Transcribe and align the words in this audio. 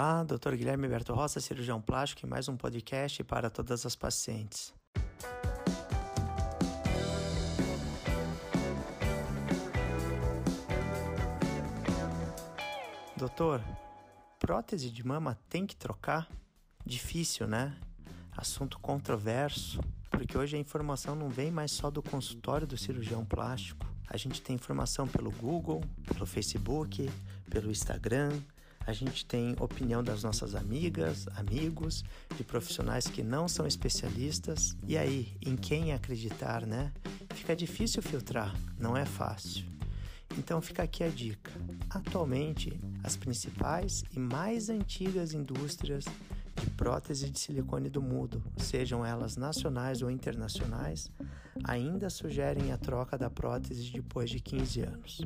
Olá, 0.00 0.22
Dr. 0.22 0.54
Guilherme 0.54 0.86
Berto 0.86 1.12
Roça, 1.12 1.40
cirurgião 1.40 1.80
plástico, 1.80 2.24
e 2.24 2.28
mais 2.28 2.48
um 2.48 2.56
podcast 2.56 3.24
para 3.24 3.50
todas 3.50 3.84
as 3.84 3.96
pacientes. 3.96 4.72
Doutor, 13.16 13.60
prótese 14.38 14.88
de 14.88 15.04
mama 15.04 15.36
tem 15.48 15.66
que 15.66 15.74
trocar? 15.74 16.28
Difícil, 16.86 17.48
né? 17.48 17.76
Assunto 18.36 18.78
controverso, 18.78 19.80
porque 20.12 20.38
hoje 20.38 20.56
a 20.56 20.60
informação 20.60 21.16
não 21.16 21.28
vem 21.28 21.50
mais 21.50 21.72
só 21.72 21.90
do 21.90 22.04
consultório 22.04 22.68
do 22.68 22.76
cirurgião 22.76 23.24
plástico. 23.24 23.84
A 24.06 24.16
gente 24.16 24.40
tem 24.42 24.54
informação 24.54 25.08
pelo 25.08 25.32
Google, 25.32 25.82
pelo 26.06 26.24
Facebook, 26.24 27.10
pelo 27.50 27.68
Instagram, 27.68 28.40
a 28.88 28.92
gente 28.94 29.26
tem 29.26 29.54
opinião 29.60 30.02
das 30.02 30.22
nossas 30.22 30.54
amigas, 30.54 31.28
amigos, 31.36 32.02
de 32.34 32.42
profissionais 32.42 33.06
que 33.06 33.22
não 33.22 33.46
são 33.46 33.66
especialistas. 33.66 34.74
E 34.86 34.96
aí, 34.96 35.36
em 35.44 35.56
quem 35.56 35.92
acreditar, 35.92 36.64
né? 36.66 36.90
Fica 37.34 37.54
difícil 37.54 38.00
filtrar, 38.00 38.54
não 38.78 38.96
é 38.96 39.04
fácil. 39.04 39.66
Então 40.38 40.62
fica 40.62 40.84
aqui 40.84 41.04
a 41.04 41.08
dica. 41.10 41.50
Atualmente, 41.90 42.80
as 43.04 43.14
principais 43.14 44.04
e 44.10 44.18
mais 44.18 44.70
antigas 44.70 45.34
indústrias 45.34 46.06
de 46.58 46.70
prótese 46.70 47.28
de 47.28 47.38
silicone 47.38 47.90
do 47.90 48.00
mundo, 48.00 48.42
sejam 48.56 49.04
elas 49.04 49.36
nacionais 49.36 50.00
ou 50.00 50.10
internacionais, 50.10 51.10
ainda 51.64 52.10
sugerem 52.10 52.72
a 52.72 52.78
troca 52.78 53.16
da 53.16 53.30
prótese 53.30 53.90
depois 53.90 54.30
de 54.30 54.40
15 54.40 54.80
anos. 54.82 55.20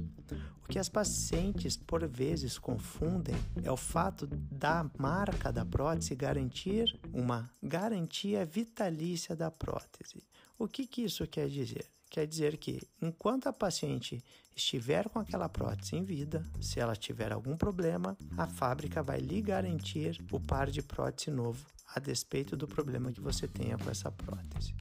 O 0.64 0.68
que 0.68 0.78
as 0.78 0.88
pacientes 0.88 1.76
por 1.76 2.06
vezes 2.06 2.58
confundem 2.58 3.34
é 3.62 3.70
o 3.70 3.76
fato 3.76 4.26
da 4.26 4.88
marca 4.98 5.52
da 5.52 5.64
prótese 5.64 6.14
garantir 6.14 6.98
uma 7.12 7.50
garantia 7.62 8.44
vitalícia 8.44 9.34
da 9.34 9.50
prótese. 9.50 10.22
O 10.58 10.68
que, 10.68 10.86
que 10.86 11.02
isso 11.02 11.26
quer 11.26 11.48
dizer? 11.48 11.86
Quer 12.08 12.26
dizer 12.26 12.58
que, 12.58 12.80
enquanto 13.00 13.46
a 13.46 13.52
paciente 13.52 14.22
estiver 14.54 15.08
com 15.08 15.18
aquela 15.18 15.48
prótese 15.48 15.96
em 15.96 16.04
vida, 16.04 16.44
se 16.60 16.78
ela 16.78 16.94
tiver 16.94 17.32
algum 17.32 17.56
problema, 17.56 18.16
a 18.36 18.46
fábrica 18.46 19.02
vai 19.02 19.18
lhe 19.18 19.40
garantir 19.40 20.22
o 20.30 20.38
par 20.38 20.70
de 20.70 20.82
prótese 20.82 21.30
novo, 21.30 21.64
a 21.94 21.98
despeito 21.98 22.54
do 22.54 22.68
problema 22.68 23.10
que 23.12 23.20
você 23.20 23.48
tenha 23.48 23.78
com 23.78 23.90
essa 23.90 24.12
prótese. 24.12 24.74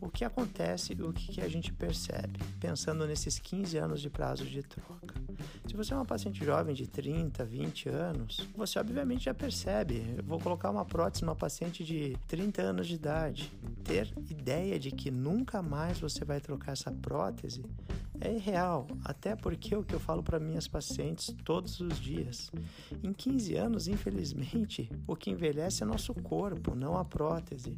O 0.00 0.08
que 0.08 0.24
acontece 0.24 0.94
e 0.94 1.02
o 1.02 1.12
que 1.12 1.40
a 1.40 1.48
gente 1.48 1.72
percebe, 1.72 2.38
pensando 2.60 3.06
nesses 3.06 3.38
15 3.38 3.76
anos 3.78 4.00
de 4.00 4.10
prazo 4.10 4.44
de 4.44 4.62
troca? 4.62 5.14
Se 5.66 5.74
você 5.74 5.92
é 5.92 5.96
uma 5.96 6.04
paciente 6.04 6.44
jovem 6.44 6.74
de 6.74 6.86
30, 6.86 7.44
20 7.44 7.88
anos, 7.88 8.48
você 8.56 8.78
obviamente 8.78 9.24
já 9.24 9.34
percebe. 9.34 10.14
Eu 10.16 10.24
vou 10.24 10.40
colocar 10.40 10.70
uma 10.70 10.84
prótese 10.84 11.24
numa 11.24 11.36
paciente 11.36 11.84
de 11.84 12.16
30 12.26 12.62
anos 12.62 12.86
de 12.86 12.94
idade. 12.94 13.52
Ter 13.84 14.12
ideia 14.30 14.78
de 14.78 14.90
que 14.90 15.10
nunca 15.10 15.62
mais 15.62 15.98
você 15.98 16.24
vai 16.24 16.40
trocar 16.40 16.72
essa 16.72 16.90
prótese 16.90 17.62
é 18.24 18.32
irreal, 18.32 18.86
até 19.04 19.34
porque 19.34 19.74
é 19.74 19.78
o 19.78 19.82
que 19.82 19.94
eu 19.94 20.00
falo 20.00 20.22
para 20.22 20.38
minhas 20.38 20.68
pacientes 20.68 21.34
todos 21.44 21.80
os 21.80 21.98
dias. 21.98 22.50
Em 23.02 23.12
15 23.12 23.56
anos, 23.56 23.88
infelizmente, 23.88 24.88
o 25.06 25.16
que 25.16 25.30
envelhece 25.30 25.82
é 25.82 25.86
nosso 25.86 26.14
corpo, 26.14 26.74
não 26.74 26.96
a 26.96 27.04
prótese. 27.04 27.76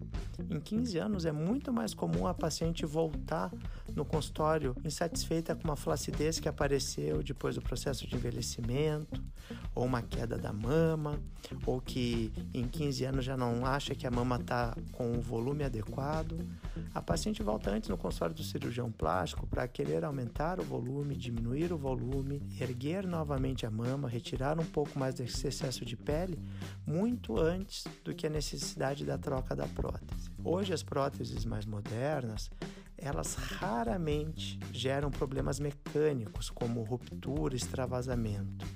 Em 0.51 0.61
15 0.61 0.99
anos 0.99 1.25
é 1.25 1.33
muito 1.33 1.73
mais 1.73 1.95
comum 1.95 2.27
a 2.27 2.35
paciente 2.35 2.85
voltar 2.85 3.51
no 3.95 4.05
consultório 4.05 4.75
insatisfeita 4.85 5.55
com 5.55 5.65
uma 5.65 5.77
flacidez 5.77 6.41
que 6.41 6.49
apareceu 6.49 7.23
depois 7.23 7.55
do 7.55 7.63
processo 7.63 8.07
de 8.07 8.15
envelhecimento, 8.15 9.23
ou 9.75 9.85
uma 9.85 10.03
queda 10.03 10.37
da 10.37 10.53
mama, 10.53 11.21
ou 11.67 11.81
que 11.81 12.33
em 12.53 12.67
15 12.67 13.05
anos 13.05 13.25
já 13.25 13.37
não 13.37 13.65
acha 13.65 13.95
que 13.95 14.07
a 14.07 14.11
mama 14.11 14.37
está 14.37 14.77
com 14.93 15.13
o 15.13 15.21
volume 15.21 15.65
adequado. 15.65 16.39
A 16.95 17.01
paciente 17.01 17.43
volta 17.43 17.71
antes 17.71 17.89
no 17.89 17.97
consultório 17.97 18.35
do 18.35 18.43
cirurgião 18.43 18.91
plástico 18.91 19.47
para 19.47 19.67
querer 19.69 20.05
aumentar 20.05 20.61
o 20.61 20.63
volume, 20.63 21.17
diminuir 21.17 21.73
o 21.73 21.79
volume, 21.79 22.43
erguer 22.61 23.07
novamente 23.07 23.67
a 23.67 23.71
mama, 23.71 24.09
retirar 24.09 24.59
um 24.59 24.65
pouco 24.65 24.99
mais 24.99 25.15
desse 25.15 25.47
excesso 25.47 25.85
de 25.85 25.97
pele, 25.97 26.39
muito 26.87 27.39
antes 27.39 27.85
do 28.03 28.15
que 28.15 28.27
a 28.27 28.31
necessidade 28.31 29.05
da 29.05 29.19
troca 29.19 29.55
da 29.55 29.67
prótese. 29.67 30.31
Hoje 30.43 30.73
as 30.73 30.83
próteses 30.83 31.45
mais 31.45 31.65
modernas, 31.65 32.51
elas 33.05 33.35
raramente 33.35 34.59
geram 34.73 35.11
problemas 35.11 35.61
mecânicos 35.61 36.49
como 36.49 36.83
ruptura, 36.83 37.55
extravasamento. 37.55 38.67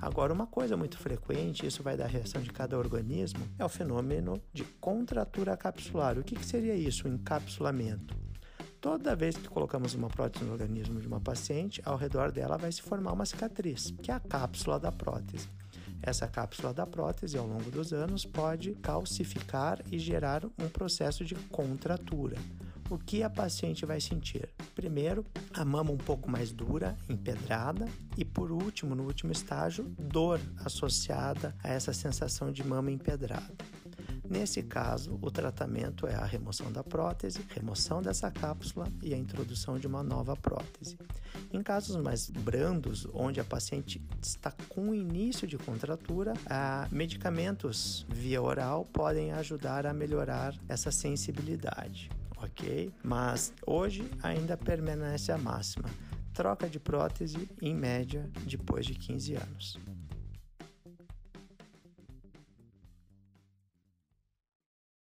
Agora, 0.00 0.32
uma 0.32 0.46
coisa 0.46 0.76
muito 0.76 0.98
frequente, 0.98 1.66
isso 1.66 1.82
vai 1.82 1.96
dar 1.96 2.06
reação 2.06 2.40
de 2.40 2.50
cada 2.50 2.78
organismo, 2.78 3.40
é 3.58 3.64
o 3.64 3.68
fenômeno 3.68 4.40
de 4.52 4.64
contratura 4.64 5.56
capsular. 5.56 6.18
O 6.18 6.24
que, 6.24 6.36
que 6.36 6.46
seria 6.46 6.74
isso, 6.74 7.06
o 7.06 7.10
encapsulamento? 7.10 8.16
Toda 8.80 9.16
vez 9.16 9.36
que 9.36 9.48
colocamos 9.48 9.94
uma 9.94 10.08
prótese 10.08 10.44
no 10.44 10.52
organismo 10.52 11.00
de 11.00 11.06
uma 11.08 11.20
paciente, 11.20 11.82
ao 11.84 11.96
redor 11.96 12.30
dela 12.30 12.56
vai 12.56 12.70
se 12.70 12.80
formar 12.80 13.12
uma 13.12 13.26
cicatriz, 13.26 13.92
que 14.02 14.10
é 14.10 14.14
a 14.14 14.20
cápsula 14.20 14.78
da 14.78 14.92
prótese. 14.92 15.48
Essa 16.00 16.28
cápsula 16.28 16.72
da 16.72 16.86
prótese, 16.86 17.36
ao 17.36 17.46
longo 17.46 17.70
dos 17.70 17.92
anos, 17.92 18.24
pode 18.24 18.74
calcificar 18.76 19.82
e 19.90 19.98
gerar 19.98 20.44
um 20.44 20.68
processo 20.68 21.24
de 21.24 21.34
contratura. 21.34 22.36
O 22.90 22.96
que 22.96 23.22
a 23.22 23.28
paciente 23.28 23.84
vai 23.84 24.00
sentir? 24.00 24.48
Primeiro, 24.74 25.22
a 25.52 25.62
mama 25.62 25.90
um 25.92 25.98
pouco 25.98 26.30
mais 26.30 26.50
dura, 26.50 26.96
empedrada, 27.06 27.86
e 28.16 28.24
por 28.24 28.50
último, 28.50 28.94
no 28.94 29.04
último 29.04 29.30
estágio, 29.30 29.84
dor 29.98 30.40
associada 30.64 31.54
a 31.62 31.68
essa 31.68 31.92
sensação 31.92 32.50
de 32.50 32.66
mama 32.66 32.90
empedrada. 32.90 33.54
Nesse 34.28 34.62
caso, 34.62 35.18
o 35.22 35.30
tratamento 35.30 36.06
é 36.06 36.14
a 36.14 36.24
remoção 36.24 36.70
da 36.70 36.82
prótese, 36.84 37.40
remoção 37.48 38.02
dessa 38.02 38.30
cápsula 38.30 38.86
e 39.02 39.12
a 39.12 39.18
introdução 39.18 39.78
de 39.78 39.86
uma 39.86 40.02
nova 40.02 40.36
prótese. 40.36 40.98
Em 41.52 41.62
casos 41.62 41.96
mais 41.96 42.28
brandos, 42.28 43.06
onde 43.12 43.40
a 43.40 43.44
paciente 43.44 44.02
está 44.22 44.52
com 44.68 44.94
início 44.94 45.46
de 45.46 45.56
contratura, 45.56 46.34
medicamentos 46.90 48.06
via 48.08 48.40
oral 48.40 48.84
podem 48.84 49.32
ajudar 49.32 49.86
a 49.86 49.94
melhorar 49.94 50.54
essa 50.68 50.90
sensibilidade, 50.90 52.10
ok? 52.42 52.92
Mas 53.02 53.52
hoje 53.66 54.08
ainda 54.22 54.56
permanece 54.56 55.32
a 55.32 55.38
máxima: 55.38 55.88
troca 56.32 56.68
de 56.68 56.78
prótese 56.78 57.48
em 57.60 57.74
média 57.74 58.28
depois 58.46 58.86
de 58.86 58.94
15 58.94 59.34
anos. 59.34 59.78